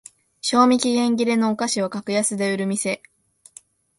[0.41, 3.03] 賞味期限切れのお菓子を格安で売るお店